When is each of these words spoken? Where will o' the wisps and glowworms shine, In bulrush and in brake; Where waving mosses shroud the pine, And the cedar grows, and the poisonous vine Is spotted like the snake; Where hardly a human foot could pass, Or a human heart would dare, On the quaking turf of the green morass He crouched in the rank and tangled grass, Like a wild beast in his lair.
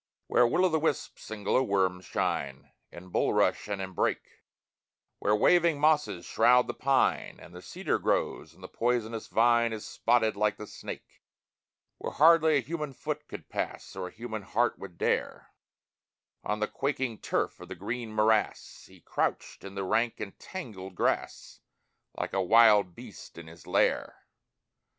Where 0.25 0.47
will 0.47 0.65
o' 0.65 0.69
the 0.69 0.79
wisps 0.79 1.29
and 1.29 1.45
glowworms 1.45 2.05
shine, 2.05 2.71
In 2.91 3.09
bulrush 3.09 3.67
and 3.67 3.79
in 3.79 3.91
brake; 3.91 4.41
Where 5.19 5.35
waving 5.35 5.79
mosses 5.79 6.25
shroud 6.25 6.65
the 6.65 6.73
pine, 6.73 7.39
And 7.39 7.53
the 7.53 7.61
cedar 7.61 7.99
grows, 7.99 8.55
and 8.55 8.63
the 8.63 8.67
poisonous 8.67 9.27
vine 9.27 9.71
Is 9.71 9.85
spotted 9.85 10.35
like 10.35 10.57
the 10.57 10.65
snake; 10.65 11.21
Where 11.99 12.13
hardly 12.13 12.57
a 12.57 12.61
human 12.61 12.93
foot 12.93 13.27
could 13.27 13.47
pass, 13.47 13.95
Or 13.95 14.07
a 14.07 14.11
human 14.11 14.41
heart 14.41 14.79
would 14.79 14.97
dare, 14.97 15.53
On 16.43 16.59
the 16.59 16.67
quaking 16.67 17.19
turf 17.19 17.59
of 17.59 17.67
the 17.67 17.75
green 17.75 18.11
morass 18.11 18.85
He 18.87 19.01
crouched 19.01 19.63
in 19.63 19.75
the 19.75 19.83
rank 19.83 20.19
and 20.19 20.35
tangled 20.39 20.95
grass, 20.95 21.59
Like 22.17 22.33
a 22.33 22.41
wild 22.41 22.95
beast 22.95 23.37
in 23.37 23.45
his 23.45 23.67
lair. 23.67 24.25